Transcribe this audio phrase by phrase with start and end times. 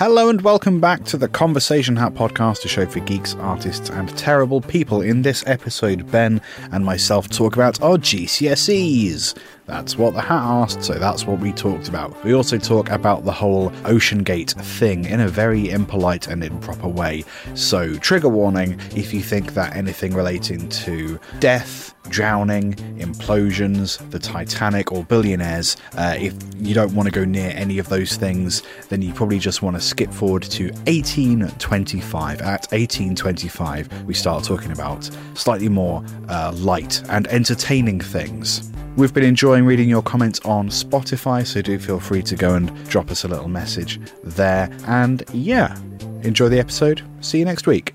[0.00, 4.08] Hello and welcome back to the Conversation Hat podcast, a show for geeks, artists, and
[4.16, 5.02] terrible people.
[5.02, 6.40] In this episode, Ben
[6.72, 9.36] and myself talk about our GCSEs.
[9.66, 12.24] That's what the hat asked, so that's what we talked about.
[12.24, 16.88] We also talk about the whole Ocean Gate thing in a very impolite and improper
[16.88, 17.22] way.
[17.54, 24.92] So, trigger warning if you think that anything relating to death, drowning, implosions, the Titanic,
[24.92, 29.00] or billionaires, uh, if you don't want to go near any of those things, then
[29.00, 32.40] you probably just want to skip forward to 1825.
[32.40, 38.70] At 1825, we start talking about slightly more uh, light and entertaining things.
[38.96, 42.88] We've been enjoying reading your comments on Spotify, so do feel free to go and
[42.88, 44.68] drop us a little message there.
[44.86, 45.78] And yeah,
[46.22, 47.02] enjoy the episode.
[47.20, 47.94] See you next week.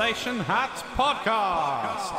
[0.00, 2.14] Conversation Hat Podcast.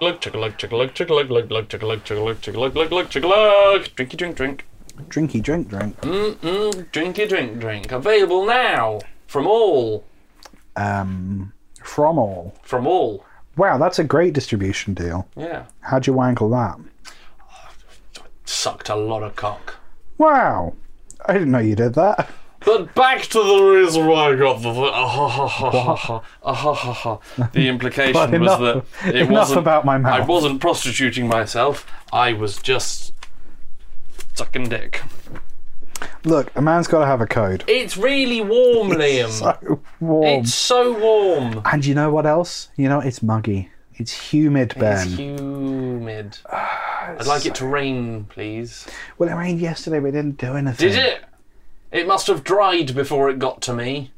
[0.00, 2.74] Look, chugga look, chugga look, chugga look, look, look, chugga look, chugga look, chugga look,
[2.74, 3.84] look, look, chugga look.
[3.94, 4.66] Drinky drink drink.
[5.08, 5.96] Drinky drink drink.
[6.00, 7.92] Mm-mm, drinky drink drink.
[7.92, 10.02] Available now from all.
[10.74, 11.52] Um,
[11.84, 12.56] from all.
[12.64, 13.24] From all.
[13.56, 15.28] Wow, that's a great distribution deal.
[15.36, 15.66] Yeah.
[15.82, 16.80] How'd you wangle that?
[18.44, 19.76] Sucked a lot of cock.
[20.18, 20.74] Wow,
[21.26, 22.28] I didn't know you did that.
[22.66, 26.22] But back to the reason why I got the ah, ha, ha, ha, ha, ha,
[26.42, 27.48] ah, ha, ha, ha.
[27.52, 30.20] The implication But was that it enough wasn't about my mouth.
[30.20, 31.86] I wasn't prostituting myself.
[32.12, 33.14] I was just
[34.34, 35.00] sucking dick.
[36.24, 37.62] Look, a man's got to have a code.
[37.68, 39.30] It's really warm, Liam.
[39.30, 40.26] So warm.
[40.26, 41.62] It's so warm.
[41.66, 42.70] And you know what else?
[42.76, 43.70] You know, it's muggy.
[43.94, 45.06] It's humid, Ben.
[45.06, 46.38] It's humid.
[46.52, 48.88] I'd like it to rain, please.
[49.18, 50.88] well, it rained yesterday, but it didn't do anything.
[50.88, 51.24] Did it?
[51.92, 54.12] It must have dried before it got to me.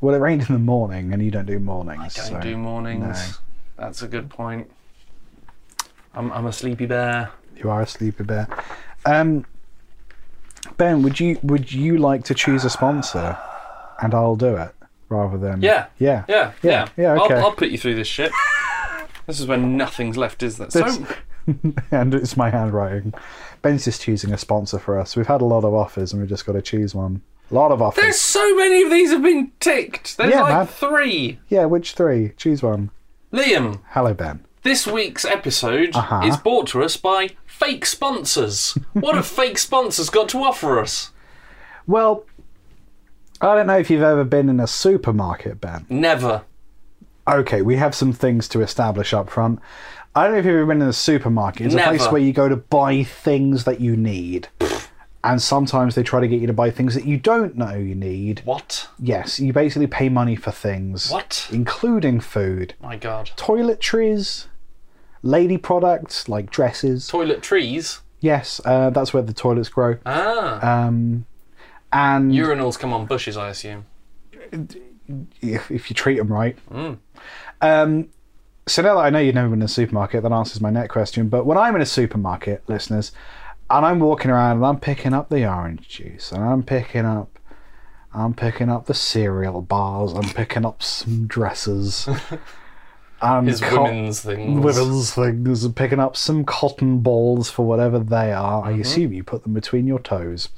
[0.00, 2.18] Well, it rained in the morning, and you don't do mornings.
[2.18, 3.02] I don't so- do mornings.
[3.30, 3.36] no.
[3.78, 4.70] That's a good point.
[6.14, 7.30] I'm, I'm a sleepy bear.
[7.56, 8.46] You are a sleepy bear.
[9.06, 9.44] Um,
[10.76, 13.36] ben, would you would you like to choose a sponsor,
[14.02, 14.74] and I'll do it
[15.08, 15.86] rather than Yeah.
[15.98, 17.14] yeah Yeah, Yeah, yeah.
[17.16, 17.34] yeah, okay.
[17.34, 18.30] I'll, I'll put you through this shit.
[19.26, 20.56] this is when nothing's left, is?
[20.56, 20.98] So, This-
[21.90, 23.12] and it's my handwriting.
[23.62, 25.16] Ben's just choosing a sponsor for us.
[25.16, 27.22] We've had a lot of offers, and we've just got to choose one.
[27.50, 28.02] A lot of offers.
[28.02, 30.16] there's so many of these have been ticked.
[30.16, 30.66] There's Yeah, like man.
[30.66, 31.38] three.
[31.48, 32.32] Yeah, which three?
[32.36, 32.90] Choose one.
[33.32, 34.44] Liam, Hello, Ben.
[34.62, 36.22] This week's episode Uh-huh.
[36.24, 38.78] is brought to us by fake sponsors.
[38.92, 41.10] what have fake sponsors got to offer us?
[41.86, 42.24] Well,
[43.40, 45.84] I don't know if you've ever been in a supermarket, Ben.
[45.90, 46.42] Never.
[47.28, 49.58] Okay, we have some things to establish up front.
[50.14, 51.66] I don't know if you've ever been in a supermarket.
[51.66, 54.48] It's a place where you go to buy things that you need.
[55.24, 57.94] And sometimes they try to get you to buy things that you don't know you
[57.94, 58.42] need.
[58.44, 58.88] What?
[58.98, 61.10] Yes, you basically pay money for things.
[61.10, 61.48] What?
[61.52, 62.74] Including food.
[62.82, 63.30] My God.
[63.36, 64.46] Toiletries,
[65.22, 67.06] lady products like dresses.
[67.06, 68.00] Toilet trees.
[68.20, 69.96] yes, uh, that's where the toilets grow.
[70.04, 70.86] Ah.
[70.86, 71.24] Um,
[71.92, 73.86] and Urinals come on bushes, I assume.
[75.40, 76.56] if, if you treat them right.
[76.70, 76.98] Mm.
[77.60, 78.08] Um,
[78.66, 80.92] so now that I know you've never been in a supermarket, that answers my next
[80.92, 81.28] question.
[81.28, 83.12] But when I'm in a supermarket, listeners,
[83.70, 87.38] and I'm walking around and I'm picking up the orange juice, and I'm picking up,
[88.14, 92.08] I'm picking up the cereal bars, I'm picking up some dresses,
[93.22, 94.64] and His co- women's things.
[94.64, 98.62] women's things, picking up some cotton balls for whatever they are.
[98.62, 98.76] Mm-hmm.
[98.76, 100.50] I assume you put them between your toes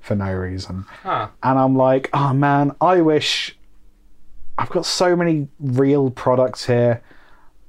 [0.00, 0.84] for no reason.
[1.02, 1.28] Huh.
[1.42, 3.56] And I'm like, oh man, I wish
[4.58, 7.02] I've got so many real products here.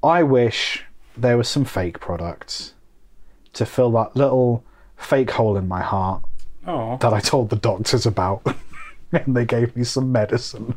[0.03, 0.84] I wish
[1.16, 2.74] there was some fake products
[3.53, 4.64] to fill that little
[4.97, 6.24] fake hole in my heart
[6.66, 6.97] Oh.
[6.97, 8.42] that I told the doctors about.
[9.12, 10.75] and they gave me some medicine.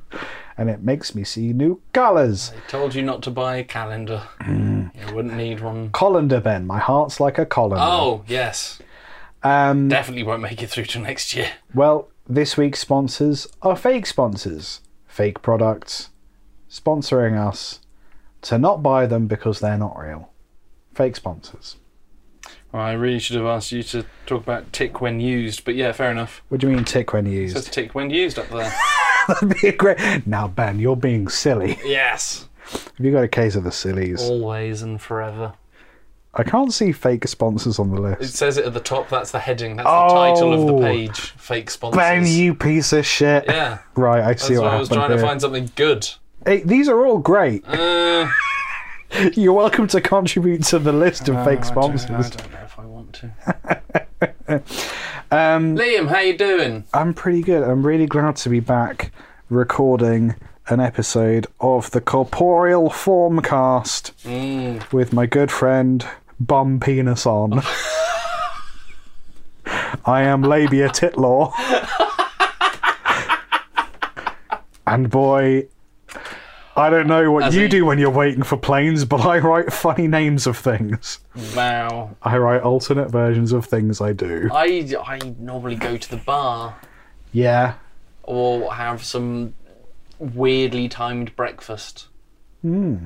[0.58, 2.52] And it makes me see new colours.
[2.56, 4.22] I told you not to buy a calendar.
[4.40, 4.90] Mm.
[5.08, 5.90] You wouldn't need one.
[5.90, 6.66] Colander, Ben.
[6.66, 7.84] My heart's like a colander.
[7.86, 8.78] Oh, yes.
[9.42, 11.50] Um, Definitely won't make it through to next year.
[11.74, 14.80] Well, this week's sponsors are fake sponsors.
[15.06, 16.10] Fake products
[16.70, 17.80] sponsoring us
[18.48, 20.30] to not buy them because they're not real.
[20.94, 21.76] Fake sponsors.
[22.72, 25.92] Well, I really should have asked you to talk about tick when used, but yeah,
[25.92, 26.42] fair enough.
[26.48, 27.56] What do you mean tick when It used?
[27.56, 28.72] says tick when used up there.
[29.28, 30.26] That'd be a great.
[30.26, 31.78] Now, Ben, you're being silly.
[31.84, 32.48] yes.
[32.70, 34.22] Have you got a case of the sillies?
[34.22, 35.54] Always and forever.
[36.34, 38.20] I can't see fake sponsors on the list.
[38.22, 39.08] It says it at the top.
[39.08, 39.76] That's the heading.
[39.76, 40.76] That's the title of Oh.
[40.76, 41.18] the page.
[41.18, 41.96] Fake sponsors.
[41.96, 43.44] Ben, you piece of shit.
[43.48, 43.78] Yeah.
[43.94, 45.16] Right, I see That's what why I was trying here.
[45.18, 46.08] to find something good.
[46.46, 47.64] Hey, these are all great.
[47.68, 48.28] Uh,
[49.34, 52.26] You're welcome to contribute to the list of fake I don't- sponsors.
[52.26, 53.30] I don't know if I want to.
[55.28, 56.84] Um, Liam, how you doing?
[56.94, 57.64] I'm pretty good.
[57.64, 59.10] I'm really glad to be back
[59.50, 60.36] recording
[60.68, 66.06] an episode of the Corporeal Formcast Mm, with my good friend
[66.38, 67.54] bum penis on.
[70.06, 71.52] I am labia titlaw.
[74.86, 75.66] and boy,
[76.76, 79.38] I don't know what As you a- do when you're waiting for planes, but I
[79.38, 81.20] write funny names of things.
[81.56, 82.16] Wow.
[82.22, 84.50] I write alternate versions of things I do.
[84.52, 86.76] I, I normally go to the bar
[87.32, 87.74] Yeah.
[88.24, 89.54] or have some
[90.18, 92.08] weirdly timed breakfast.
[92.62, 93.04] Hmm.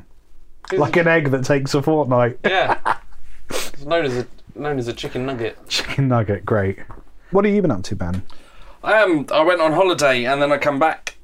[0.73, 2.39] Like an egg that takes a fortnight.
[2.45, 2.99] Yeah.
[3.51, 4.27] it's known as a
[4.57, 5.57] known as a chicken nugget.
[5.69, 6.79] Chicken nugget, great.
[7.31, 8.23] What have you been up to, Ben?
[8.83, 11.17] Um, I went on holiday and then I come back.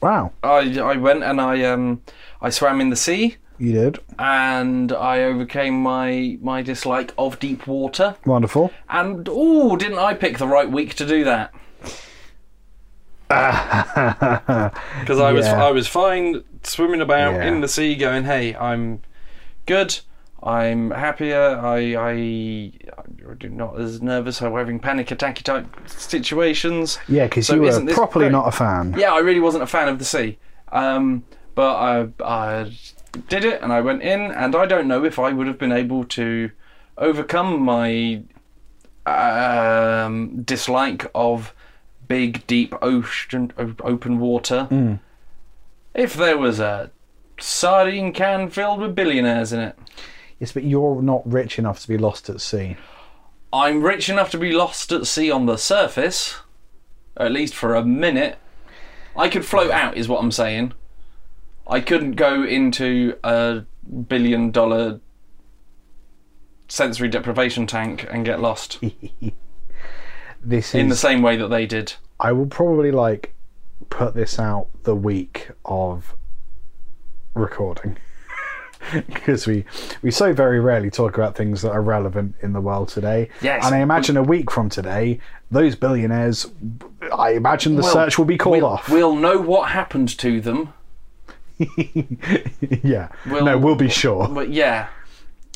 [0.00, 2.02] Wow, I I went and I um
[2.40, 3.98] I swam in the sea you did.
[4.18, 8.14] and I overcame my my dislike of deep water.
[8.24, 8.72] Wonderful.
[8.88, 11.52] And oh, didn't I pick the right week to do that?
[15.00, 15.64] Because I was Yeah.
[15.64, 17.44] I was fine swimming about Yeah.
[17.48, 19.00] in the sea, going, "Hey, I'm
[19.66, 20.00] good.
[20.48, 21.60] I'm happier.
[21.62, 22.12] I I
[23.28, 27.80] I'm not as nervous or having panic attacky type situations." Yeah, because So you were
[27.80, 28.94] this properly not a fan.
[28.98, 30.38] Yeah, I really wasn't a fan of the sea.
[30.72, 31.24] Um,
[31.54, 32.72] but I, I
[33.28, 35.72] did it and I went in, and I don't know if I would have been
[35.72, 36.50] able to
[36.96, 38.22] overcome my
[39.06, 41.54] um, dislike of
[42.06, 43.52] big, deep ocean,
[43.82, 44.68] open water
[45.94, 46.90] if there was a
[47.40, 49.76] sardine can filled with billionaires in it.
[50.38, 52.76] Yes, but you're not rich enough to be lost at sea.
[53.52, 56.36] I'm rich enough to be lost at sea on the surface,
[57.16, 58.38] at least for a minute.
[59.16, 60.74] I could float out, is what I'm saying.
[61.66, 63.62] I couldn't go into a
[64.06, 65.00] billion dollar
[66.68, 68.78] sensory deprivation tank and get lost
[70.42, 71.94] This in the same way that they did.
[72.20, 73.34] I will probably like
[73.90, 76.14] put this out the week of
[77.34, 77.98] recording
[79.06, 79.64] because we
[80.02, 83.28] we so very rarely talk about things that are relevant in the world today.
[83.42, 83.64] Yes.
[83.66, 85.20] and I imagine a week from today,
[85.50, 86.46] those billionaires,
[87.12, 88.88] I imagine the Well, search will be called we'll, off.
[88.88, 90.72] We'll know what happened to them.
[91.58, 94.28] yeah, We'll- no, we'll be sure.
[94.28, 94.88] But yeah,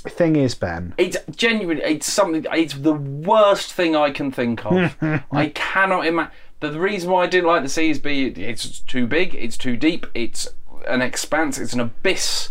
[0.04, 4.96] Thing is, Ben, It's genuinely, it's something, it's the worst thing I can think of.
[5.30, 6.32] I cannot imagine.
[6.58, 10.48] The reason why I didn't like the be it's too big, it's too deep, it's
[10.88, 12.50] an expanse, it's an abyss.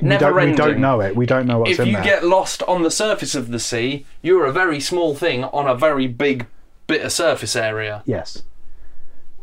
[0.00, 1.14] We Never don't, we don't know it.
[1.16, 4.04] We don't know what's If in you get lost on the surface of the sea,
[4.22, 6.46] you're a very small thing on a very big
[6.86, 8.02] bit of surface area.
[8.06, 8.42] yes.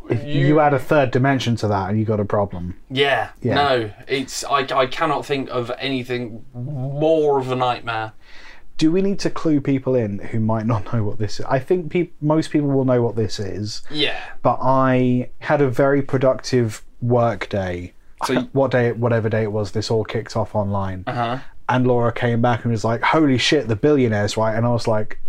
[0.09, 2.75] If you, add a third dimension to that, and you got a problem.
[2.89, 3.53] Yeah, Yeah.
[3.55, 8.11] no, it's I, I cannot think of anything more of a nightmare.
[8.77, 11.45] Do we need to clue people in who might not know what this is?
[11.45, 14.19] I think peop most people will know what this is, Yeah.
[14.41, 17.93] but I had a very productive work day.
[18.25, 21.03] So what day, whatever day it was, this all kicked off online.
[21.07, 21.39] Uh huh.
[21.69, 24.55] And Laura came back and was like, "Holy shit, the billionaires!" Right?
[24.55, 25.19] And I was like,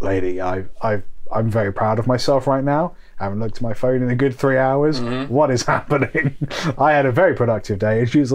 [0.00, 1.02] "Lady, I, I,
[1.32, 2.94] I'm very proud of myself right now.
[3.18, 5.00] I haven't looked at my phone in a good three hours.
[5.00, 5.32] Mm-hmm.
[5.32, 6.36] What is happening?"
[6.78, 8.32] I had a very productive day, and she was,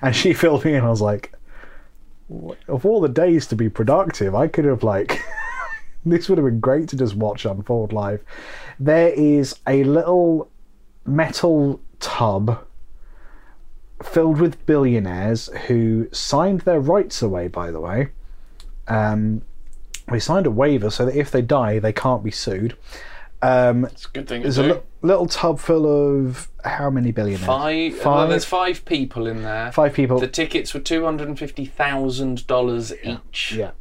[0.00, 0.84] and she filled me in.
[0.84, 1.34] I was like,
[2.68, 5.22] "Of all the days to be productive, I could have like."
[6.04, 8.24] this would have been great to just watch unfold live.
[8.80, 10.50] There is a little
[11.04, 12.64] metal tub
[14.02, 18.08] filled with billionaires who signed their rights away, by the way.
[18.88, 19.42] Um,
[20.10, 22.76] they signed a waiver so that if they die, they can't be sued.
[23.40, 24.42] Um, It's a good thing.
[24.42, 27.46] there's to a li- little tub full of how many billionaires?
[27.46, 28.04] Five.
[28.04, 29.72] Well, there's five people in there.
[29.72, 30.20] Five people.
[30.20, 33.52] The tickets were two hundred and fifty thousand dollars each.
[33.52, 33.72] Yeah.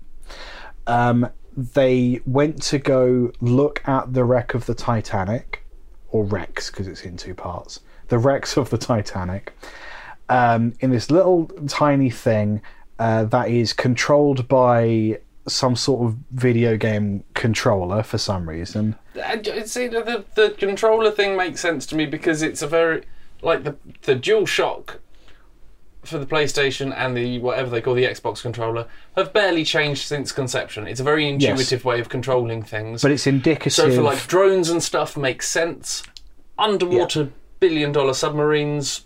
[0.87, 5.63] Um, they went to go look at the wreck of the Titanic,
[6.09, 7.81] or wrecks because it's in two parts.
[8.07, 9.53] The wrecks of the Titanic,
[10.31, 12.61] um, in this little tiny thing
[12.99, 18.95] uh, that is controlled by some sort of video game controller for some reason.
[19.65, 23.03] See, the, the the controller thing makes sense to me because it's a very
[23.41, 24.99] like the the Dual Shock
[26.03, 30.31] for the PlayStation and the whatever they call the Xbox controller have barely changed since
[30.31, 30.87] conception.
[30.87, 33.01] It's a very intuitive way of controlling things.
[33.01, 33.73] But it's indicative.
[33.73, 36.03] so for like drones and stuff makes sense.
[36.57, 39.05] Underwater billion dollar submarines.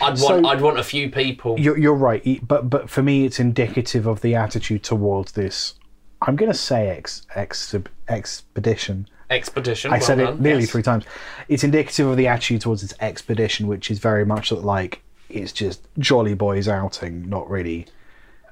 [0.00, 1.58] I'd So- want I'd want a few people.
[1.58, 5.74] You're, you're right, but but for me, it's indicative of the attitude towards this.
[6.22, 7.74] I'm going to say ex, ex
[8.08, 9.08] expedition.
[9.30, 9.90] Expedition.
[9.90, 10.70] I well said it nearly yes.
[10.70, 11.04] three times.
[11.48, 15.86] It's indicative of the attitude towards this expedition, which is very much like it's just
[15.98, 17.86] jolly boys outing, not really.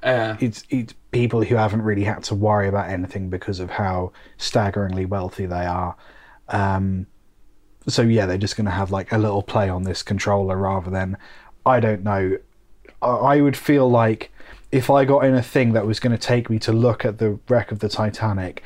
[0.01, 4.11] Uh, It's it's people who haven't really had to worry about anything because of how
[4.37, 5.95] staggeringly wealthy they are.
[6.49, 7.07] Um,
[7.87, 10.89] so yeah, they're just going to have like a little play on this controller rather
[10.89, 11.17] than
[11.65, 12.37] I don't know.
[13.01, 14.31] I, I would feel like
[14.71, 17.19] if I got in a thing that was going to take me to look at
[17.19, 18.63] the wreck of the Titanic,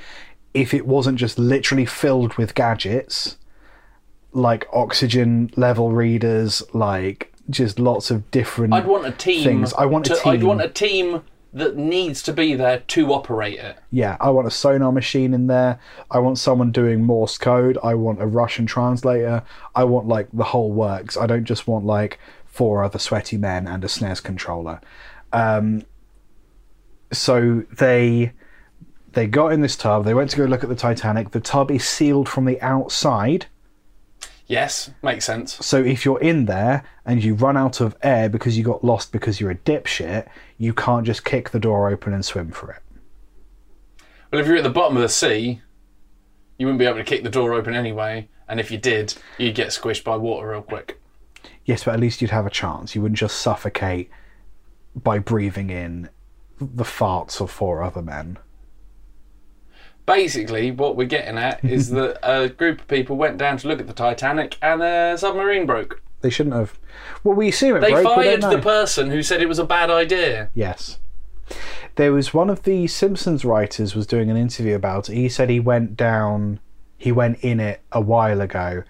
[0.53, 3.37] if it wasn't just literally filled with gadgets,
[4.31, 8.73] like oxygen level readers, like just lots of different.
[8.73, 9.43] I'd want a team.
[9.43, 9.73] Things.
[9.73, 13.59] I want a to- I'd want a team that needs to be there to operate
[13.59, 13.77] it.
[13.91, 15.79] Yeah, I want a sonar machine in there.
[16.11, 17.77] I want someone doing Morse code.
[17.83, 19.43] I want a Russian translator.
[19.75, 21.17] I want like the whole works.
[21.17, 24.81] I don't just want like four other sweaty men and a snares controller.
[25.31, 25.83] Um,
[27.11, 28.33] so they
[29.13, 30.05] they got in this tub.
[30.05, 31.31] They went to go look at the Titanic.
[31.31, 33.47] The tub is sealed from the outside.
[34.47, 35.63] Yes, makes sense.
[35.65, 39.11] So if you're in there and you run out of air because you got lost
[39.11, 40.27] because you're a dipshit,
[40.57, 42.81] you can't just kick the door open and swim for it.
[44.31, 45.61] Well, if you're at the bottom of the sea,
[46.57, 48.29] you wouldn't be able to kick the door open anyway.
[48.47, 51.01] And if you did, you'd get squished by water real quick.
[51.65, 52.95] Yes, but at least you'd have a chance.
[52.95, 54.09] You wouldn't just suffocate
[54.95, 56.09] by breathing in
[56.59, 58.37] the farts of four other men.
[60.07, 63.79] Basically, what we're getting at is that a group of people went down to look
[63.79, 66.01] at the Titanic and a submarine broke.
[66.21, 66.79] They shouldn't have.
[67.23, 68.17] Well, we assume it They broke.
[68.17, 70.49] we fired don't the person who said it was a bad idea.
[70.55, 70.97] Yes.
[71.95, 75.15] There was one of the Simpsons writers was doing an interview about it.
[75.15, 76.59] He said he went down,
[76.97, 78.83] he went in it a while ago,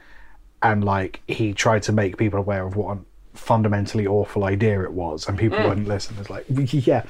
[0.62, 3.02] and like he tried to make people aware of what a
[3.38, 5.68] fundamentally awful idea it was, and people hmm.
[5.70, 6.16] wouldn't listen.
[6.20, 7.04] It's like, yeah.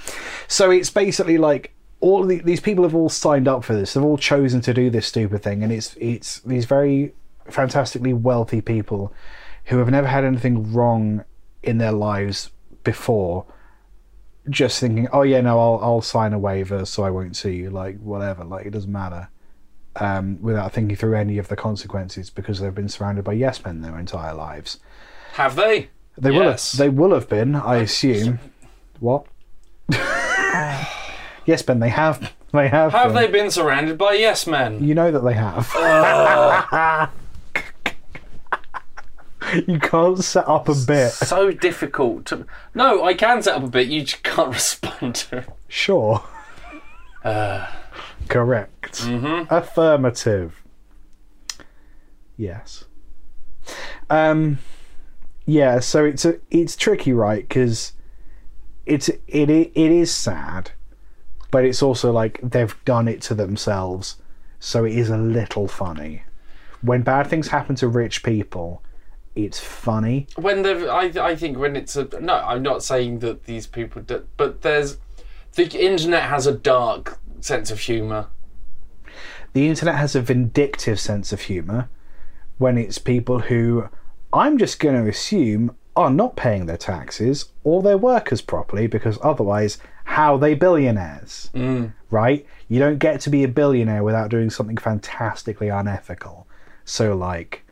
[0.48, 3.94] So it's basically like all of the, these people have all signed up for this.
[3.94, 7.14] They've all chosen to do this stupid thing, and it's it's these very
[7.50, 9.14] fantastically wealthy people
[9.66, 11.24] who have never had anything wrong
[11.64, 12.52] in their lives
[12.84, 13.46] before
[14.50, 17.70] just thinking, oh yeah, no, I'll I'll sign a waiver so I won't see you,
[17.70, 19.30] like whatever, like it doesn't matter,
[19.96, 23.82] um, without thinking through any of the consequences because they've been surrounded by yes men
[23.82, 24.80] their entire lives.
[25.34, 25.90] Have they?
[26.18, 28.40] They will have, they will have been, I assume.
[29.00, 29.28] What?
[31.48, 32.32] yes, Ben, they have.
[32.54, 32.94] They have.
[32.94, 34.82] Have they been surrounded by yes men?
[34.82, 35.68] You know that they have.
[39.68, 41.12] you can't set up a bit.
[41.12, 42.46] So difficult to.
[42.74, 43.88] No, I can set up a bit.
[43.90, 45.50] You just can't respond to it.
[45.68, 46.24] Sure.
[47.24, 47.68] Uh,
[48.30, 48.94] Correct.
[49.02, 49.54] Mm-hmm.
[49.54, 50.64] Affirmative.
[52.38, 52.86] Yes.
[54.10, 54.60] Um.
[55.46, 55.80] Yeah.
[55.80, 57.48] So it's a it's tricky, right?
[57.48, 57.92] Because
[58.86, 60.72] it's it i- it is sad,
[61.52, 64.18] but it's also like they've done it to themselves,
[64.60, 66.24] so it is a little funny.
[66.82, 68.84] When bad things happen to rich people,
[69.36, 70.28] it's funny.
[70.36, 74.02] when they've, I, I think when it's a no, I'm not saying that these people,
[74.02, 74.98] do, but there's
[75.54, 78.28] the internet has a dark sense of humour.
[79.54, 81.90] the internet has a vindictive sense of humour
[82.58, 83.88] when it's people who
[84.34, 89.18] I'm just going to assume are not paying their taxes or their workers properly because
[89.24, 91.50] otherwise, how are they billionaires?
[92.12, 92.46] Right?
[92.70, 96.48] You don't get to be a billionaire without doing something fantastically unethical.
[96.86, 97.66] So, like,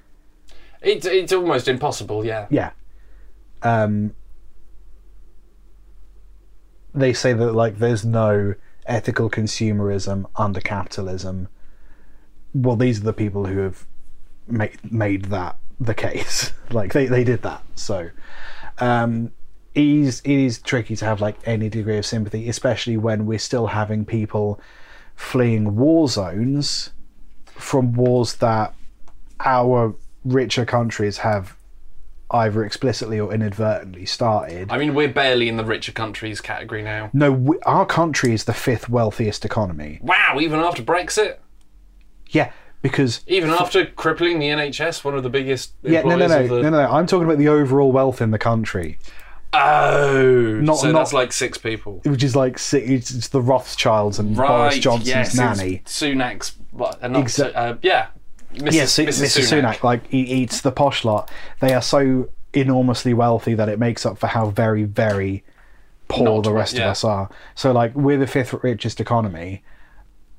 [0.82, 2.26] It's it's almost impossible.
[2.26, 2.48] Yeah.
[2.50, 2.72] yeah.
[3.62, 4.16] Um,
[6.94, 8.56] they say that like there's no
[8.88, 11.48] ethical consumerism under capitalism.
[12.54, 13.86] Well, these are the people who have
[14.48, 16.54] made made that the case.
[16.72, 17.64] like they, they did that.
[17.76, 18.10] So
[18.80, 19.32] um,
[19.74, 23.40] it is it is tricky to have like any degree of sympathy, especially when we're
[23.40, 24.60] still having people
[25.16, 26.92] fleeing war zones
[27.46, 28.74] from wars that
[29.40, 31.56] our richer countries have
[32.32, 34.72] either explicitly or inadvertently started.
[34.72, 37.12] I mean, we're barely in the richer countries category now.
[37.14, 40.00] No, we, our country is the fifth wealthiest economy.
[40.02, 41.38] Wow, even after Brexit,
[42.30, 42.52] Yeah,
[42.86, 46.62] because even after crippling the NHS, one of the biggest yeah, no, no, no, the.
[46.62, 46.92] no, no, no.
[46.92, 49.00] I'm talking about the overall wealth in the country,
[49.54, 52.02] Oh, Not- so not- that's like six people.
[52.06, 54.48] which is like it's, the Rothschilds and Right.
[54.48, 55.82] Boris Johnson's yes, nanny.
[55.86, 56.56] Sunak's.
[56.74, 58.08] Not Exa- uh, yeah.
[58.54, 58.74] Mrs.
[58.74, 59.06] Yes, Mrs.
[59.08, 59.62] Mrs.
[59.62, 59.76] Sunak.
[59.78, 59.84] Sunak.
[59.84, 61.32] Like he eats the posh lot.
[61.62, 65.44] They are so enormously wealthy that it makes up for how very, very
[66.08, 67.30] poor Not the rest of us are.
[67.56, 69.64] So like we're the fifth richest economy.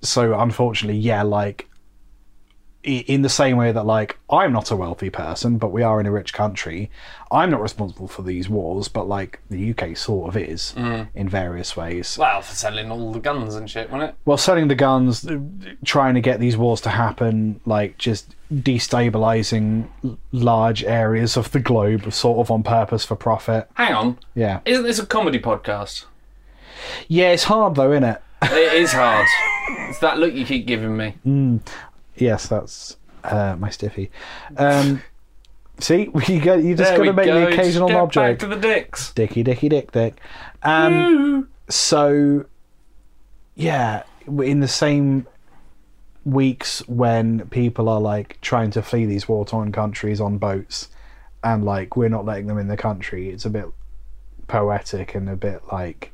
[0.03, 1.69] So unfortunately, yeah, like
[2.87, 6.07] in the same way that like I'm not a wealthy person, but we are in
[6.07, 6.91] a rich country.
[7.33, 11.09] I'm not responsible for these wars, but like the UK sort of is Mm.
[11.15, 12.17] in various ways.
[12.19, 14.17] Well, for selling all the guns and shit, wasn't it?
[14.25, 15.39] Well, selling the guns, uh,
[15.85, 19.89] trying to get these wars to happen, like just destabilizing
[20.33, 23.69] large areas of the globe, sort of on purpose for profit.
[23.75, 24.19] Hang on.
[24.35, 26.05] Yeah, Isn't this a comedy podcast?
[27.09, 28.23] yeah, it's hard though, isn't it?
[28.43, 29.27] It is hard.
[29.89, 31.15] it's that look you keep giving me.
[32.17, 34.11] Yes, that's uh, my stiffy.
[34.57, 35.03] Um,
[35.79, 37.41] see, you got you just got to make go.
[37.41, 39.13] the occasional knob back to the dicks.
[39.13, 40.19] Dicky, dicky, dick, dick.
[40.63, 42.45] Um, so
[43.55, 45.27] yeah, in the same
[46.25, 50.89] weeks when people are like trying to flee these war torn countries on boats
[51.45, 53.67] and like we're not letting them in the country, it's a bit
[54.49, 56.13] poetic and a bit like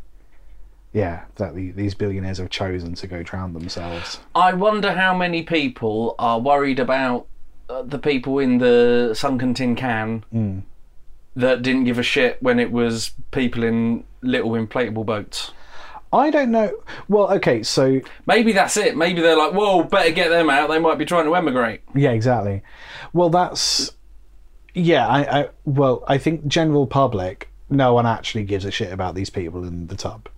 [0.92, 4.20] yeah, that the, these billionaires have chosen to go drown themselves.
[4.34, 7.26] I wonder how many people are worried about
[7.68, 10.24] uh, the people in the sunken tin can
[11.34, 15.52] that didn't give a shit when it was people in little inflatable boats.
[16.12, 16.78] I don't know.
[17.08, 18.96] Well, okay, so Maybe that's it.
[18.96, 20.68] Maybe they're like, whoa, better get them out.
[20.68, 21.80] They might be trying to emigrate.
[21.94, 22.62] Yeah, exactly.
[23.14, 23.92] Well, that's
[24.74, 25.08] yeah.
[25.08, 29.30] I, I well, I think general public, no one actually gives a shit about these
[29.30, 30.28] people in the tub.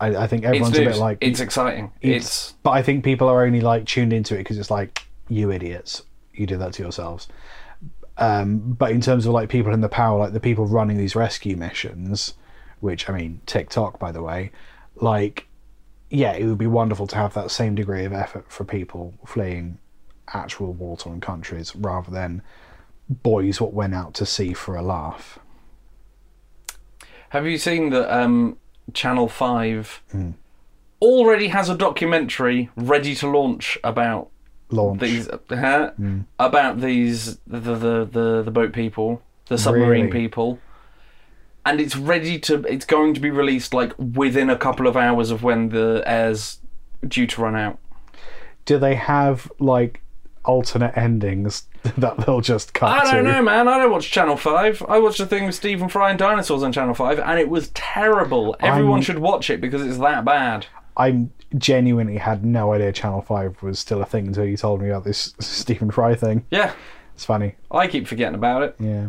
[0.00, 0.94] I, I think everyone's a news.
[0.94, 1.92] bit like it's exciting.
[2.00, 5.50] It's, but I think people are only like tuned into it because it's like you
[5.50, 6.02] idiots,
[6.34, 7.28] you did that to yourselves.
[8.18, 11.14] Um, but in terms of like people in the power, like the people running these
[11.14, 12.34] rescue missions,
[12.80, 14.52] which I mean TikTok, by the way,
[14.96, 15.46] like
[16.10, 19.78] yeah, it would be wonderful to have that same degree of effort for people fleeing
[20.32, 22.42] actual war torn countries rather than
[23.08, 25.38] boys what went out to sea for a laugh.
[27.30, 28.56] Have you seen that um,
[28.94, 30.30] Channel 5 Hmm.
[31.02, 34.28] already has a documentary ready to launch about
[34.70, 35.00] Launch.
[35.00, 35.90] these huh?
[36.38, 40.12] about these the, the the the boat people, the submarine Really?
[40.26, 40.58] people,
[41.64, 42.62] and it's ready to.
[42.64, 46.60] It's going to be released like within a couple of hours of when the air's
[47.06, 47.78] due to run out.
[48.64, 50.00] Do they have like
[50.46, 51.64] alternate endings
[51.98, 53.32] that they'll just cut I don't to?
[53.32, 53.68] know, man.
[53.68, 54.82] I don't watch Channel Five.
[54.88, 57.68] I watched the thing with Stephen Fry and dinosaurs on Channel Five, and it was
[57.70, 58.56] terrible.
[58.60, 60.66] Everyone I'm- should watch it because it's that bad.
[60.96, 61.26] I
[61.58, 65.04] genuinely had no idea Channel 5 was still a thing until you told me about
[65.04, 66.46] this Stephen Fry thing.
[66.50, 66.72] Yeah,
[67.14, 67.54] It's funny.
[67.70, 68.76] I keep forgetting about it.
[68.80, 69.08] Yeah.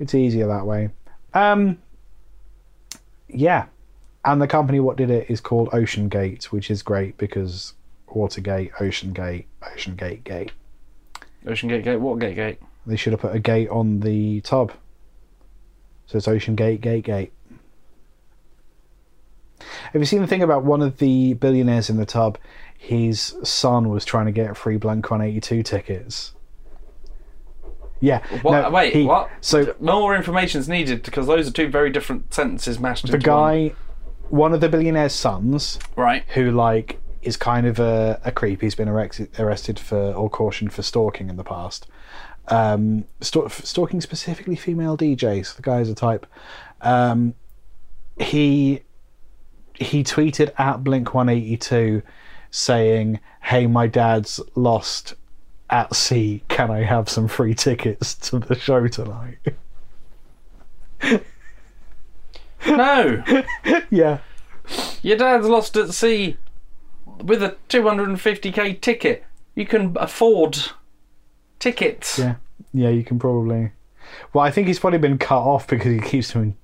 [0.00, 0.90] It's easier that way.
[1.32, 1.78] Um
[3.28, 3.66] Yeah.
[4.24, 7.74] And the company what did it is called Ocean Gate, which is great because
[8.14, 10.52] Watergate, Ocean Gate, Ocean Gate Gate.
[11.46, 12.58] Ocean Gate Gate, what Gate Gate?
[12.86, 14.72] They should have put a gate on the tub.
[16.06, 17.32] So it's Ocean Gate Gate Gate.
[19.92, 22.38] Have you seen the thing about one of the billionaires in the tub?
[22.76, 26.32] His son was trying to get free Blink 182 tickets.
[28.00, 28.20] Yeah.
[28.42, 28.52] What?
[28.62, 29.30] no, Wait, he- what?
[29.40, 33.30] So More information is needed because those are two very different sentences mashed the into
[33.30, 33.68] one.
[33.70, 33.74] guy,
[34.28, 36.24] one of the billionaire's sons, Right.
[36.34, 38.60] who like is kind of a, a creep.
[38.60, 41.86] He's been arrested, for or cautioned for stalking in the past.
[42.48, 45.56] Um, st- stalking specifically female DJs.
[45.56, 46.26] The guy is a type.
[46.80, 47.34] Um,
[48.18, 48.82] he
[49.74, 52.02] he tweeted at Blink One Eighty Two,
[52.50, 55.14] saying, "Hey, my dad's lost
[55.70, 56.42] at sea.
[56.48, 59.38] Can I have some free tickets to the show tonight?"
[62.66, 63.22] No,
[63.90, 64.18] yeah.
[65.02, 66.38] your dad's lost at sea
[67.22, 69.24] with a 250k ticket.
[69.54, 70.58] You can afford
[71.58, 72.18] tickets.
[72.18, 72.36] Yeah,
[72.72, 73.72] yeah, you can probably.
[74.32, 76.56] Well, I think he's probably been cut off because he keeps doing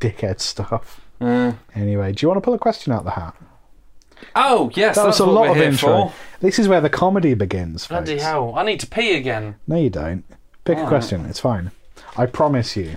[0.00, 1.00] dickhead stuff.
[1.20, 3.34] Uh, Anyway, do you want to pull a question out the hat?
[4.34, 6.08] oh yes, That that's was a lot of intro.
[6.08, 6.12] for.
[6.40, 7.86] This is where the comedy begins.
[7.86, 8.22] Bloody folks.
[8.24, 8.54] hell!
[8.56, 9.56] I need to pee again.
[9.66, 10.24] No, you don't.
[10.64, 11.26] Pick a question.
[11.26, 11.70] It's fine.
[12.16, 12.96] I promise you.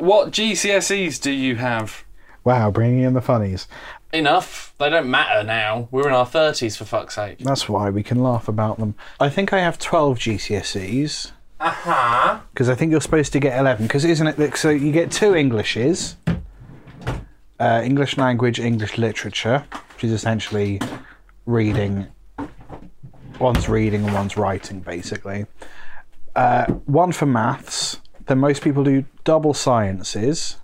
[0.00, 2.03] What GCSEs do you have?
[2.44, 3.66] Wow, bringing in the funnies.
[4.12, 4.74] Enough.
[4.78, 5.88] They don't matter now.
[5.90, 7.38] We're in our thirties, for fuck's sake.
[7.38, 8.94] That's why we can laugh about them.
[9.18, 11.32] I think I have 12 GCSEs.
[11.58, 12.40] Uh huh.
[12.52, 13.86] Because I think you're supposed to get 11.
[13.86, 14.38] Because isn't it?
[14.38, 16.16] like, So you get two Englishes
[17.60, 20.80] uh, English language, English literature, which is essentially
[21.46, 22.06] reading.
[23.40, 25.46] One's reading and one's writing, basically.
[26.36, 28.00] Uh, one for maths.
[28.26, 30.56] Then most people do double sciences.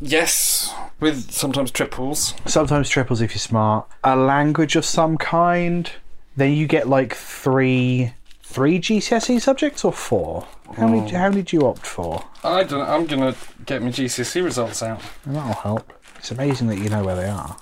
[0.00, 2.34] Yes, with sometimes triples.
[2.46, 3.88] sometimes triples if you're smart.
[4.04, 5.90] A language of some kind.
[6.36, 10.46] Then you get like three, three GCSE subjects or four.
[10.76, 11.10] How many?
[11.10, 12.24] How many did you opt for?
[12.44, 12.88] I don't.
[12.88, 13.34] I'm gonna
[13.66, 15.02] get my GCSE results out.
[15.24, 15.92] And that'll help.
[16.16, 17.56] It's amazing that you know where they are.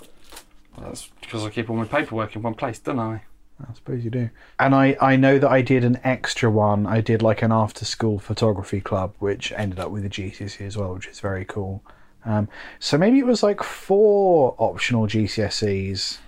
[0.78, 3.22] That's because I keep all my paperwork in one place, don't I?
[3.58, 4.28] I suppose you do.
[4.58, 6.86] And I, I know that I did an extra one.
[6.86, 10.76] I did like an after school photography club, which ended up with a GCSE as
[10.76, 11.82] well, which is very cool.
[12.26, 12.48] Um,
[12.80, 16.18] so maybe it was like four optional GCSEs.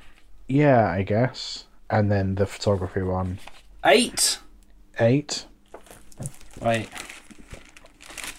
[0.46, 1.64] Yeah, I guess.
[1.90, 3.38] And then the photography one.
[3.84, 4.38] Eight.
[5.00, 5.44] Eight.
[6.62, 6.88] Wait.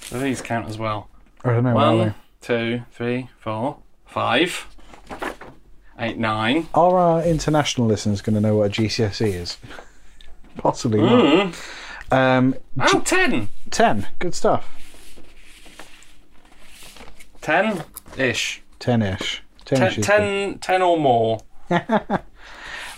[0.09, 1.09] Do these count as well?
[1.43, 1.75] I don't know.
[1.75, 4.65] One, two, three, four, five,
[5.99, 6.67] eight, nine.
[6.73, 9.57] Are our international listeners going to know what a GCSE is?
[10.57, 11.55] Possibly not.
[12.11, 13.49] Um, Oh, ten.
[13.69, 14.07] 10.
[14.17, 14.67] Good stuff.
[17.49, 17.83] 10
[18.17, 18.61] ish.
[18.79, 19.39] 10ish.
[19.65, 21.39] 10 10, 10, 10 or more.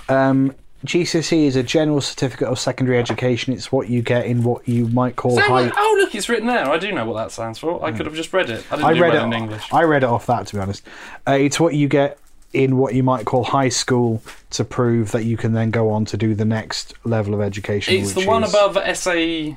[0.10, 0.54] Um,
[0.86, 3.54] GCSE is a general certificate of secondary education.
[3.54, 5.68] It's what you get in what you might call Say high.
[5.68, 6.70] what- oh, look, it's written there.
[6.70, 7.82] I do know what that stands for.
[7.86, 8.66] I could have just read it.
[8.70, 9.28] I didn't I read well it.
[9.28, 9.72] in English.
[9.72, 10.84] I read it off that to be honest.
[11.26, 12.18] Uh, it's what you get
[12.52, 16.04] in what you might call high school to prove that you can then go on
[16.06, 17.94] to do the next level of education.
[17.96, 19.56] It's the one is- above SA,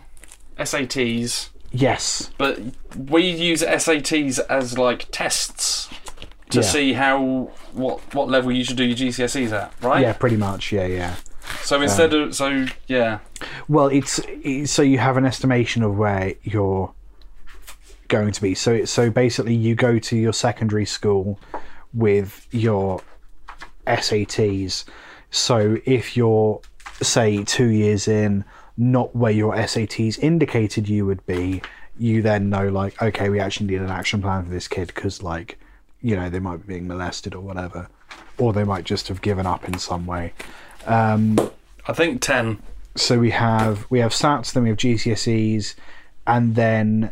[0.59, 2.31] SATs, Yes.
[2.39, 2.61] but
[2.97, 5.89] we use SATs as like tests
[6.51, 6.65] to Yeah.
[6.65, 10.01] see how what what level you should do your GCSEs at, right?
[10.01, 10.71] Yeah, pretty much.
[10.73, 11.17] Yeah, yeah.
[11.63, 13.19] So instead um, of so yeah,
[13.69, 16.93] Well, it's, it's so you have an estimation of where you're
[18.09, 18.55] going to be.
[18.55, 21.39] So it, so basically, you go to your secondary school
[21.93, 23.01] with your
[23.87, 24.85] SATs.
[25.31, 26.61] So if you're
[27.03, 28.45] say two years in,
[28.77, 31.63] not where your SATs indicated you would be,
[31.99, 35.23] you then know like, okay, we actually need an action plan for this kid because
[35.23, 35.59] like,
[36.03, 37.89] you know, they might be being molested or whatever,
[38.39, 40.33] or they might just have given up in some way.
[40.87, 41.39] Um,
[41.87, 42.59] I think ten.
[42.97, 45.75] so we have we have SATs, then we have GCSEs,
[46.27, 47.11] and then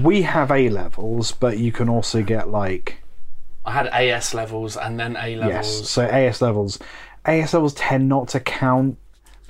[0.00, 3.02] we have A levels, but you can also get like
[3.64, 5.80] I had AS levels and then A levels.
[5.80, 6.78] yes, so AS levels.
[7.24, 8.96] AS levels tend not to count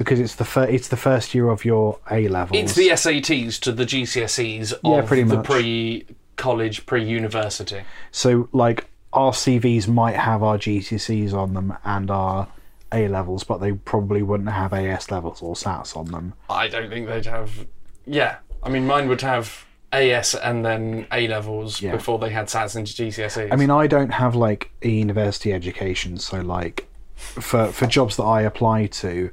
[0.01, 2.59] because it's the fir- it's the first year of your A levels.
[2.59, 5.37] It's the SATs to the GCSEs of Yeah, pretty much.
[5.37, 7.83] the pre-college, pre-university.
[8.11, 12.49] so like our CVs might have our GCSEs on them and our
[12.93, 16.33] A levels, but they probably wouldn't have AS levels or SATs on them.
[16.49, 17.67] I don't think they'd have.
[18.07, 21.93] Yeah, I mean, mine would have AS and then A levels Yeah.
[21.93, 23.53] before they had SATs into GCSEs.
[23.53, 26.87] I mean, I don't have like a university education, so like
[27.17, 29.31] for for jobs that I apply to,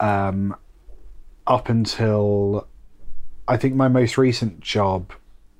[0.00, 0.56] um,
[1.46, 2.66] up until
[3.46, 5.12] I think my most recent job,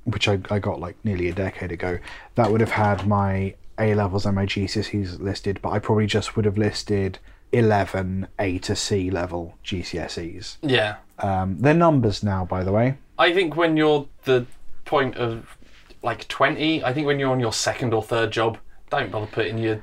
[0.05, 1.99] which I, I got like nearly a decade ago,
[2.35, 6.37] that would have had my A levels and my GCSEs listed, but I probably just
[6.37, 7.19] would have listed
[7.53, 10.57] eleven A to C level GCSEs.
[10.63, 12.99] yeah, Um, they're numbers now, by the way.
[13.19, 14.47] I think when you're the
[14.85, 15.57] point of
[16.03, 18.59] like twenty, I think when you're on your second or third job,
[18.91, 19.83] don't bother putting your.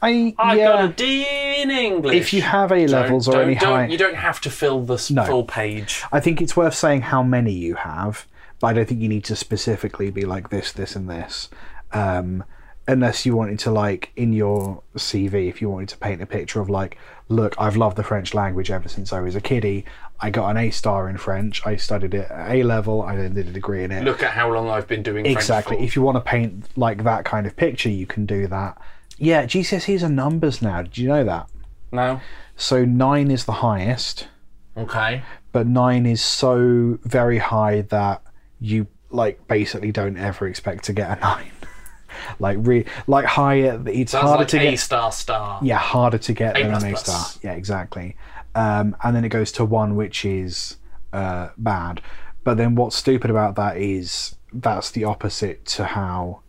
[0.00, 0.64] I I yeah.
[0.68, 1.26] got a D
[1.62, 2.14] in English.
[2.16, 4.50] If you have A levels don't, or don't, any don't- high, you don't have to
[4.50, 5.24] fill the No.
[5.24, 6.02] full page.
[6.12, 8.26] I think it's worth saying how many you have,
[8.60, 11.48] but I don't think you need to specifically be like this, this, and this.
[11.92, 12.44] Um,
[12.86, 16.60] unless you wanted to, like, in your CV, if you wanted to paint a picture
[16.60, 16.96] of, like,
[17.28, 19.84] look, I've loved the French language ever since I was a kiddie.
[20.20, 21.66] I got an A star in French.
[21.66, 23.02] I studied it at A level.
[23.02, 24.04] I then did a degree in it.
[24.04, 25.36] Look at how long I've been doing French.
[25.36, 25.78] exactly.
[25.84, 28.78] If you want to paint like that kind of picture, you can do that.
[29.18, 30.82] Yeah, GCSEs are numbers now.
[30.82, 31.48] Did you know that?
[31.92, 32.20] No.
[32.56, 34.28] So nine is the highest.
[34.76, 35.22] Okay.
[35.50, 38.22] but nine is so very high that
[38.60, 41.50] you like basically don't ever expect to get a nine.
[42.38, 44.78] like re- like higher, it's harder like to A get.
[44.78, 45.58] star star.
[45.62, 47.04] Yeah, harder to get A than plus an A plus.
[47.04, 47.40] star.
[47.42, 48.16] Yeah, exactly.
[48.54, 50.76] Um, and then it goes to one, which is
[51.12, 52.00] uh, bad.
[52.44, 56.42] But then what's stupid about that is that's the opposite to how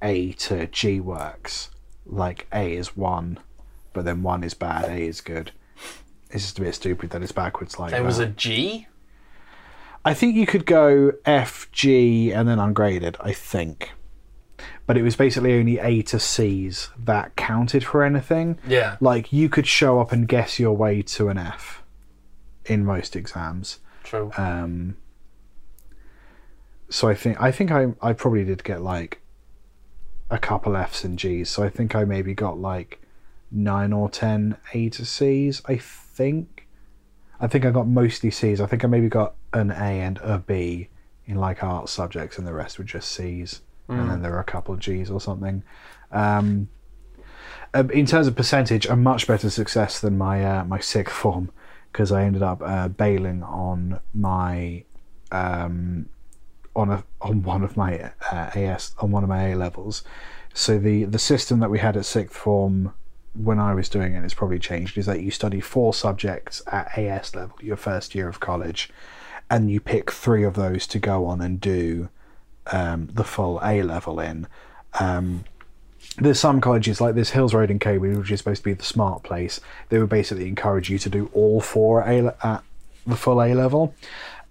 [0.00, 1.68] A to G works.
[2.06, 3.38] Like A is one,
[3.92, 5.52] but then one is bad, A is good.
[6.30, 8.06] It's just a bit stupid that it's backwards like There that.
[8.06, 8.86] was a G.
[10.04, 13.16] I think you could go F, G, and then ungraded.
[13.20, 13.92] I think,
[14.86, 18.58] but it was basically only A to C's that counted for anything.
[18.66, 18.96] Yeah.
[19.00, 21.82] Like you could show up and guess your way to an F
[22.64, 23.78] in most exams.
[24.02, 24.32] True.
[24.36, 24.96] Um,
[26.88, 29.21] so I think I think I I probably did get like
[30.32, 31.48] a couple Fs and Gs.
[31.48, 33.00] So I think I maybe got like
[33.50, 35.62] nine or ten A to Cs.
[35.66, 36.66] I think.
[37.38, 38.60] I think I got mostly C's.
[38.60, 40.88] I think I maybe got an A and a B
[41.26, 43.60] in like art subjects, and the rest were just C's.
[43.88, 45.62] And then there were a couple of G's or something.
[46.12, 46.68] Um,
[47.74, 51.50] uh, in terms of percentage, a much better success than my uh, my sixth form
[51.90, 54.84] because I ended up uh, bailing on my
[55.30, 56.08] um,
[56.74, 60.02] on a on one of my uh, AS on one of my A levels.
[60.54, 62.92] So the the system that we had at sixth form
[63.34, 66.96] when I was doing it, it's probably changed, is that you study four subjects at
[66.98, 68.90] AS level, your first year of college,
[69.48, 72.08] and you pick three of those to go on and do
[72.66, 74.46] um, the full A level in.
[75.00, 75.44] Um,
[76.18, 78.84] there's some colleges like this Hills Road in Cambridge, which is supposed to be the
[78.84, 79.60] smart place.
[79.88, 82.62] They would basically encourage you to do all four A at
[83.06, 83.94] the full A level.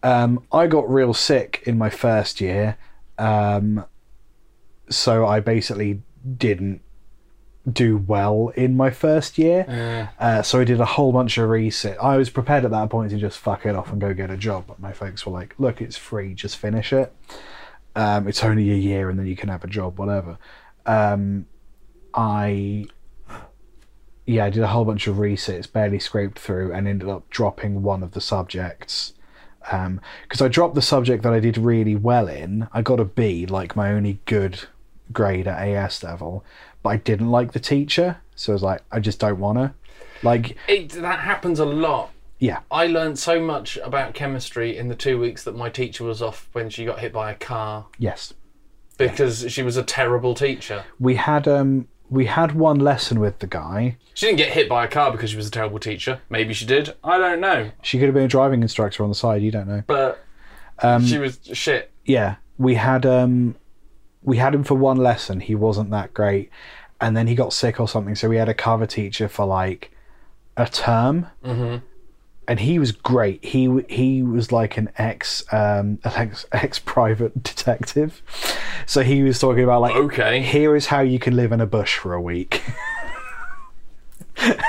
[0.04, 2.78] Um, I got real sick in my first year,
[3.18, 3.86] um,
[4.90, 6.02] so I basically
[6.38, 6.82] didn't
[7.72, 9.66] do well in my first year.
[10.20, 11.98] Uh, so I did a whole bunch of research.
[12.02, 14.38] I was prepared at that point to just fuck it off and go get a
[14.38, 17.14] job, but my folks were like, "Look, it's free, just finish it."
[17.96, 20.38] Um, it's only a year and then you can have a job, whatever.
[20.86, 21.46] Um,
[22.14, 22.86] I
[24.26, 27.82] yeah, I did a whole bunch of resits, barely scraped through, and ended up dropping
[27.82, 29.14] one of the subjects.
[29.64, 32.68] Because I dropped the subject that I did really well in.
[32.74, 34.60] I got a B, like my only good
[35.14, 36.44] grade at AS level,
[36.84, 39.74] but I didn't like the teacher, so I was like, I just don't want to.
[40.24, 42.12] Like, It, that happens a lot.
[42.40, 46.22] yeah, I learned so much about chemistry in the two weeks that my teacher was
[46.22, 48.34] off when she got hit by a car yes.
[48.98, 50.84] because she was a terrible teacher.
[51.00, 53.96] We had um we had one lesson with the guy.
[54.14, 56.20] She didn't get hit by a car because she was a terrible teacher.
[56.30, 56.94] Maybe she did.
[57.06, 57.72] I don't know.
[57.82, 59.42] She could have been a driving instructor on the side.
[59.42, 59.84] You don't know.
[59.88, 60.22] But
[61.06, 61.90] she was shit.
[62.06, 63.56] yeah, we had um
[64.24, 65.40] we had him for one lesson.
[65.40, 66.50] He wasn't that great,
[67.00, 68.16] and then he got sick or something.
[68.16, 69.92] So we had a cover teacher for like
[70.58, 71.78] a term, mm-hmm.
[72.48, 73.44] And he was great.
[73.46, 78.22] He he was like an ex um an ex ex private detective.
[78.86, 80.42] So he was talking about like Okay.
[80.42, 82.62] here is how you can live in a bush for a week.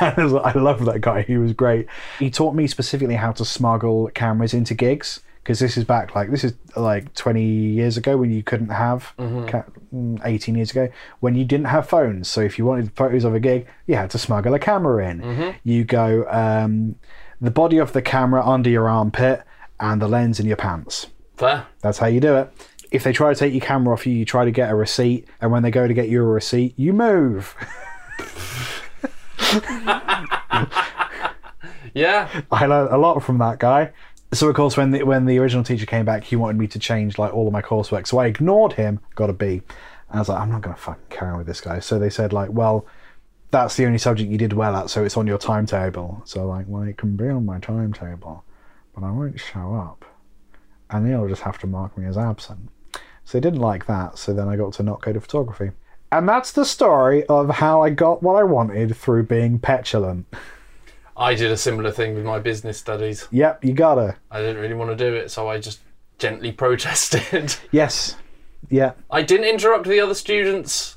[0.01, 1.23] And I like- I love that guy.
[1.23, 1.87] He was great.
[2.19, 6.31] He taught me specifically how to smuggle cameras into gigs because this is back like
[6.31, 10.89] this is like 20 years ago when you couldn't have ca- mm, 18 years ago
[11.21, 12.29] when you didn't have phones.
[12.29, 15.55] So if you wanted photos of a gig, you had to smuggle a camera in.
[15.65, 16.97] You go um,
[17.43, 19.43] the body of the camera under your armpit
[19.79, 21.09] and the lens in your pants.
[21.37, 21.67] Fair.
[21.81, 22.51] That's how you do it.
[22.91, 25.29] If they try to take your camera off you, you try to get a receipt,
[25.41, 27.55] and when they go to get you a receipt, you move.
[31.95, 32.43] Yeah.
[32.51, 33.93] I learned a lot from that guy.
[34.33, 36.79] So of course, when the when the original teacher came back, he wanted me to
[36.79, 38.07] change like all of my coursework.
[38.07, 39.63] So I ignored him, got a B.
[40.09, 41.81] And I was like, I'm not going to fucking carry on with this guy.
[41.81, 42.87] So they said like, well,
[43.53, 46.23] that's the only subject you did well at, so it's on your timetable.
[46.25, 48.45] So like, well, it can be on my timetable,
[48.95, 50.05] but I won't show up,
[50.91, 52.71] and they'll just have to mark me as absent.
[53.25, 54.19] So they didn't like that.
[54.19, 55.71] So then I got to not go to photography.
[56.11, 60.27] And that's the story of how I got what I wanted through being petulant.
[61.17, 63.29] I did a similar thing with my business studies.
[63.31, 64.17] Yep, you gotta.
[64.31, 65.81] I didn't really want to do it, so I just
[66.19, 67.57] gently protested.
[67.71, 68.17] Yes.
[68.71, 68.93] Yeah.
[69.11, 70.97] I didn't interrupt the other students.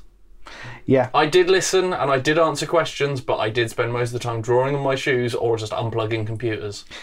[0.84, 1.10] Yeah.
[1.14, 4.18] I did listen and I did answer questions, but I did spend most of the
[4.18, 6.84] time drawing on my shoes or just unplugging computers.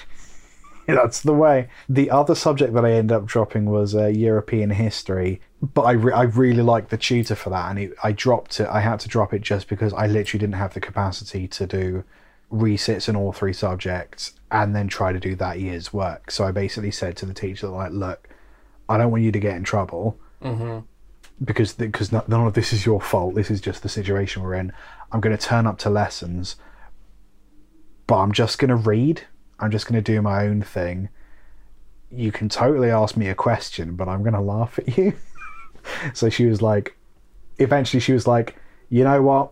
[0.87, 1.69] That's the way.
[1.87, 6.13] The other subject that I ended up dropping was uh, European history, but I, re-
[6.13, 8.67] I really liked the tutor for that, and it, I dropped it.
[8.67, 12.03] I had to drop it just because I literally didn't have the capacity to do
[12.49, 16.29] resits in all three subjects and then try to do that year's work.
[16.29, 18.29] So I basically said to the teacher, like, look,
[18.87, 20.19] I don't want you to get in trouble
[21.43, 23.35] because because none of this is your fault.
[23.35, 24.71] This is just the situation we're in.
[25.11, 26.55] I'm going to turn up to lessons,
[28.07, 29.23] but I'm just going to read.
[29.59, 31.09] I'm just going to do my own thing.
[32.11, 35.13] You can totally ask me a question, but I'm going to laugh at you.
[36.13, 36.95] so she was like,
[37.57, 38.55] eventually, she was like,
[38.89, 39.51] you know what?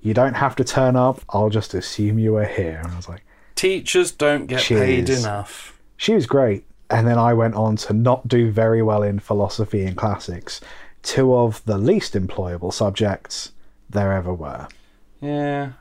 [0.00, 1.20] You don't have to turn up.
[1.30, 2.80] I'll just assume you were here.
[2.82, 5.78] And I was like, Teachers don't get paid enough.
[5.96, 6.64] she was great.
[6.90, 10.60] And then I went on to not do very well in philosophy and classics,
[11.02, 13.52] two of the least employable subjects
[13.90, 14.68] there ever were.
[15.20, 15.72] Yeah.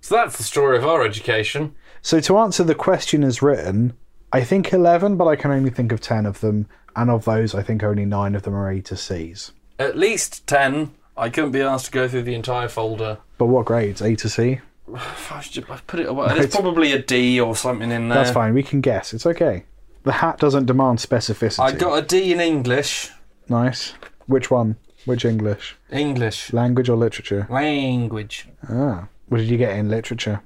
[0.00, 1.74] So that's the story of our education.
[2.02, 3.94] So to answer the question as written,
[4.32, 6.68] I think 11, but I can only think of 10 of them.
[6.94, 9.52] And of those, I think only 9 of them are A to C's.
[9.78, 10.92] At least 10.
[11.16, 13.18] I couldn't be asked to go through the entire folder.
[13.38, 14.00] But what grades?
[14.00, 14.60] A to C?
[14.94, 16.34] I've put it away.
[16.34, 18.18] There's probably a D or something in there.
[18.18, 18.54] That's fine.
[18.54, 19.12] We can guess.
[19.12, 19.64] It's okay.
[20.04, 21.60] The hat doesn't demand specificity.
[21.60, 23.10] I got a D in English.
[23.48, 23.92] Nice.
[24.26, 24.76] Which one?
[25.04, 25.76] Which English?
[25.90, 26.52] English.
[26.52, 27.46] Language or literature?
[27.48, 28.48] Language.
[28.68, 29.08] Ah.
[29.28, 30.42] What did you get in literature?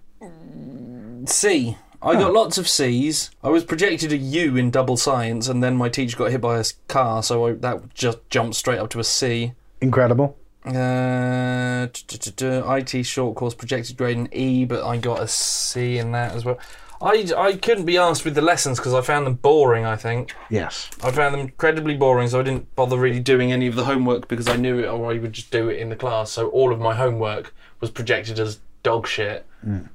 [1.26, 1.76] C.
[2.02, 3.30] I got lots of C's.
[3.42, 6.58] I was projected a U in double science, and then my teacher got hit by
[6.58, 9.52] a car, so I, that just jumped straight up to a C.
[9.82, 10.36] Incredible.
[10.64, 16.34] Uh, IT short course projected grade an E, but I got a C in that
[16.34, 16.58] as well.
[17.02, 20.34] I, I couldn't be asked with the lessons because I found them boring, I think.
[20.50, 20.90] Yes.
[21.02, 24.28] I found them incredibly boring, so I didn't bother really doing any of the homework
[24.28, 26.30] because I knew it or I would just do it in the class.
[26.30, 29.46] So all of my homework was projected as dog shit.
[29.62, 29.88] And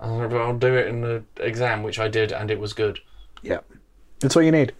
[0.00, 2.98] I thought, I'll do it in the exam, which I did, and it was good.
[3.42, 3.60] Yeah.
[4.20, 4.72] That's all you need.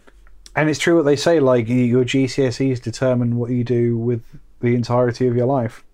[0.56, 4.24] And it's true what they say, like, your GCSEs determine what you do with
[4.60, 5.84] the entirety of your life.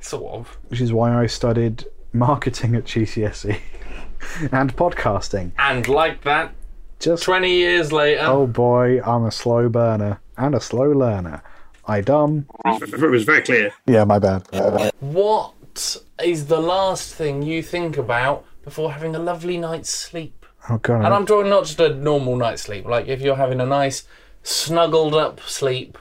[0.00, 0.58] Sort of.
[0.68, 3.60] Which is why I studied marketing at GCSE
[4.52, 5.52] and podcasting.
[5.58, 6.52] And like that,
[7.00, 11.42] Just 20 years later, Oh boy, I'm a slow burner and a slow learner.
[11.86, 12.46] I dumb.
[12.64, 13.72] It was very clear.
[13.86, 14.46] Yeah, my bad.
[15.00, 15.52] what
[16.22, 20.46] is the last thing you think about before having a lovely night's sleep?
[20.70, 21.04] Oh god.
[21.04, 22.86] And I'm drawing not just a normal night's sleep.
[22.86, 24.04] Like if you're having a nice
[24.42, 25.98] snuggled up sleep,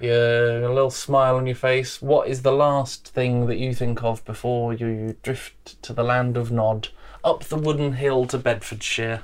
[0.00, 2.00] your a little smile on your face.
[2.02, 6.36] What is the last thing that you think of before you drift to the land
[6.36, 6.88] of Nod,
[7.24, 9.22] up the wooden hill to Bedfordshire?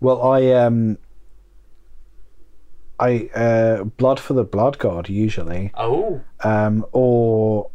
[0.00, 0.98] Well, I um,
[3.00, 7.70] I uh, blood for the blood god usually, Oh, um, or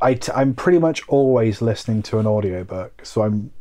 [0.00, 3.52] I t- I'm pretty much always listening to an audiobook, so I'm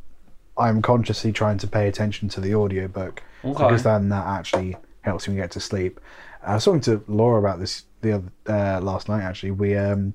[0.57, 3.53] I'm consciously trying to pay attention to the audiobook Okay.
[3.63, 5.99] because then that actually helps me get to sleep.
[6.41, 9.23] I was talking to Laura about this the other uh, last night.
[9.23, 10.13] Actually, we um,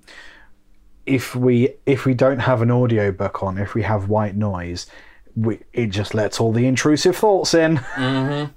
[1.07, 4.87] if we if we don't have an audiobook on, if we have white noise,
[5.45, 8.51] we, it just lets all the intrusive thoughts in, and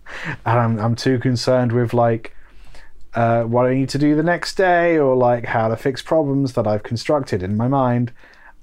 [0.45, 2.35] I'm I'm too concerned with like
[3.13, 6.53] uh, what I need to do the next day or like how to fix problems
[6.53, 8.11] that I've constructed in my mind.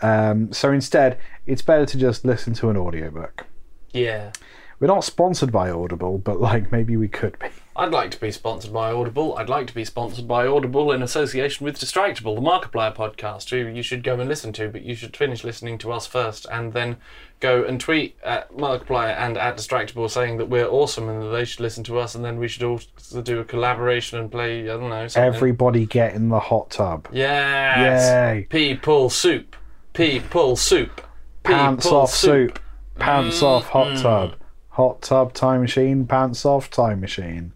[0.01, 3.47] Um, so instead, it's better to just listen to an audiobook.
[3.93, 4.33] yeah.
[4.81, 7.49] We're not sponsored by Audible, but like maybe we could be.
[7.79, 9.39] I'd like to be sponsored by Audible.
[9.39, 13.71] I'd like to be sponsored by Audible in association with Distractable, the Markiplier podcast, who
[13.71, 16.73] you should go and listen to, but you should finish listening to us first and
[16.73, 16.97] then
[17.39, 21.45] go and tweet at Markiplier and at Distractable saying that we're awesome and that they
[21.45, 24.77] should listen to us, and then we should also do a collaboration and play, I
[24.77, 25.33] don't know, something.
[25.33, 27.07] Everybody get in the hot tub.
[27.13, 28.09] Yes!
[28.11, 28.47] Yay.
[28.51, 29.55] People soup.
[29.93, 31.01] People soup.
[31.45, 32.59] Pants People off soup.
[32.99, 34.03] Pants off hot mm-hmm.
[34.03, 34.35] tub.
[34.71, 36.07] Hot tub time machine.
[36.07, 37.53] Pants off time machine.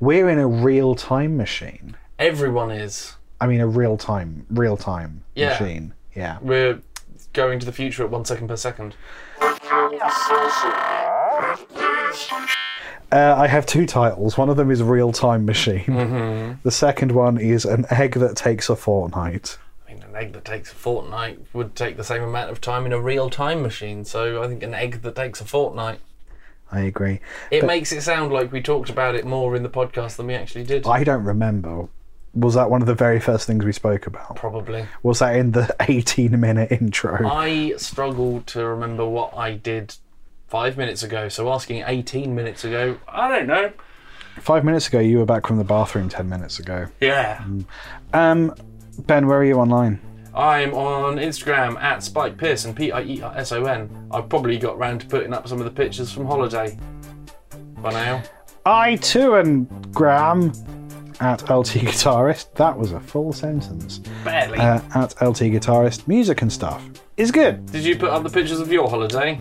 [0.00, 1.96] We're in a real time machine.
[2.18, 3.16] Everyone is.
[3.40, 5.50] I mean, a real time, real time Yeah.
[5.50, 5.94] machine.
[6.14, 6.38] Yeah.
[6.40, 6.80] We're
[7.32, 8.94] going to the future at one second per second.
[13.10, 14.36] Uh, I have two titles.
[14.36, 15.84] One of them is Real Time Machine.
[15.84, 16.52] Mm-hmm.
[16.62, 19.56] The second one is An Egg That Takes a Fortnight.
[19.88, 22.84] I mean, an egg that takes a fortnight would take the same amount of time
[22.84, 24.04] in a real time machine.
[24.04, 26.00] So I think an egg that takes a fortnight.
[26.70, 27.20] I agree.
[27.50, 30.26] It But- makes it sound like we talked about it more in the podcast than
[30.26, 30.86] we actually did.
[30.86, 31.88] I don't remember.
[32.34, 34.36] Was that one of the very first things we spoke about?
[34.36, 34.86] Probably.
[35.02, 37.26] Was that in the 18 minute intro?
[37.26, 39.94] I struggle to remember what I did
[40.46, 41.28] five minutes ago.
[41.28, 43.72] So asking 18 minutes ago, I don't know.
[44.40, 46.86] Five minutes ago, you were back from the bathroom 10 minutes ago.
[47.00, 47.42] Yeah.
[48.12, 48.54] Um,
[49.06, 50.00] Ben, where are you online?
[50.38, 54.08] I'm on Instagram at Spike Pierson, P I E R S O N.
[54.12, 56.78] I've probably got round to putting up some of the pictures from holiday
[57.78, 58.22] by now.
[58.64, 60.52] I too am Graham
[61.18, 62.54] at LT Guitarist.
[62.54, 63.98] That was a full sentence.
[64.22, 64.58] Barely.
[64.58, 66.06] Uh, at LT Guitarist.
[66.06, 67.66] Music and stuff is good.
[67.72, 69.40] Did you put up the pictures of your holiday?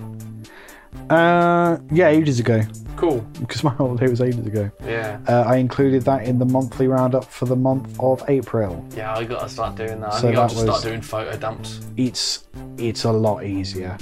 [1.12, 2.64] Uh, yeah, ages ago.
[2.98, 3.20] Cool.
[3.40, 4.70] Because my holiday was ages ago.
[4.84, 5.20] Yeah.
[5.28, 8.86] Uh, I included that in the monthly roundup for the month of April.
[8.96, 10.14] Yeah, I gotta start doing that.
[10.14, 11.82] I So think I'll that just start doing photo dumps.
[11.96, 13.98] It's it's a lot easier.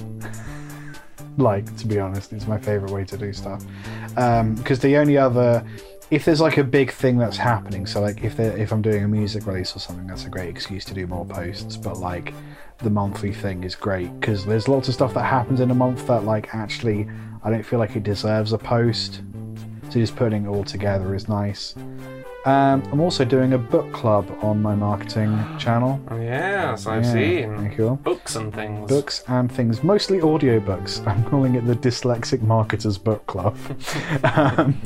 [1.38, 3.64] like to be honest, it's my favorite way to do stuff.
[4.56, 5.66] Because the only other,
[6.10, 9.04] if there's like a big thing that's happening, so like if there, if I'm doing
[9.04, 11.76] a music release or something, that's a great excuse to do more posts.
[11.76, 12.34] But like
[12.80, 16.08] the monthly thing is great because there's lots of stuff that happens in a month
[16.08, 17.08] that like actually
[17.44, 19.22] I don't feel like it deserves a post.
[19.86, 21.76] So just putting it all together is nice.
[22.46, 26.00] Um, I'm also doing a book club on my marketing channel.
[26.10, 27.74] Oh, yes, I've Yeah, seen.
[27.76, 28.88] Cool Books and things.
[28.88, 31.06] books and things, mostly audiobooks.
[31.08, 33.58] I'm calling it the Dyslexic Marketers Book Club.
[34.36, 34.80] um,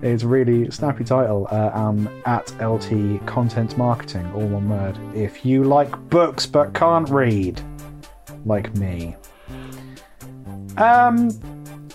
[0.00, 1.46] it's a really snappy title.
[1.50, 4.98] Uh, um, at LT Content Marketing, all one word.
[5.14, 7.60] If you like books but can't read,
[8.46, 9.16] like me.
[10.78, 11.30] Um,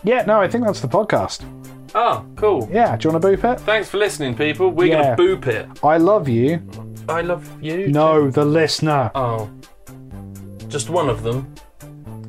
[0.04, 1.44] yeah, no, I think that's the podcast.
[1.94, 2.70] Oh, cool.
[2.72, 3.60] Yeah, do you want to boop it?
[3.62, 4.70] Thanks for listening, people.
[4.72, 5.16] We're Yeah.
[5.16, 5.68] gonna boop it.
[5.84, 6.62] I love you.
[7.10, 7.88] I love you.
[7.88, 9.12] No, the listener.
[9.16, 9.50] Oh.
[10.68, 11.54] Just one of them.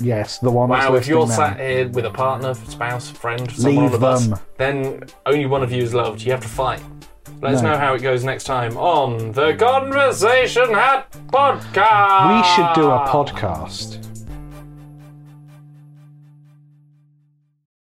[0.01, 1.35] Yes, the one that's Wow, if listening you're now.
[1.35, 4.39] sat here with a partner, spouse, friend, someone Leave on the bus, them.
[4.59, 6.23] then only one of you is loved.
[6.23, 6.81] You have to fight.
[7.41, 7.73] Let us No.
[7.73, 12.37] know how it goes next time on the Conversation Hat Podcast.
[12.37, 13.99] We should do a podcast